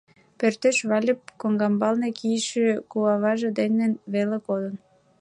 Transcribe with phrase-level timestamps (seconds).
[0.39, 4.75] Пӧртеш Выльып коҥгамбалне кийыше куваваж дене веле кодын.